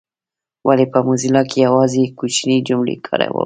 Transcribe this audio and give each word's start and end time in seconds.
ولي 0.67 0.85
په 0.93 0.99
موزیلا 1.05 1.41
کي 1.49 1.57
یوازي 1.67 2.03
کوچنۍ 2.17 2.57
جملې 2.67 2.95
کاروو؟ 3.05 3.39